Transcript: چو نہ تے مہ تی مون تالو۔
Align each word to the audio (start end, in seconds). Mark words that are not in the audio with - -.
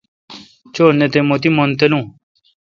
چو 0.73 0.85
نہ 0.99 1.07
تے 1.13 1.19
مہ 1.27 1.35
تی 1.41 1.49
مون 1.55 1.69
تالو۔ 1.77 1.99